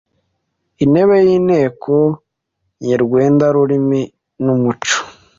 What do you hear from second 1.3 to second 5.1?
Inteko Nyerwende y’Ururimi n’Umuco